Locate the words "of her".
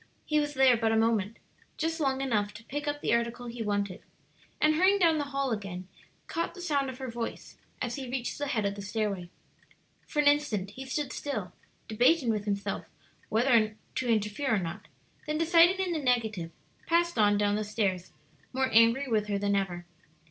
6.89-7.07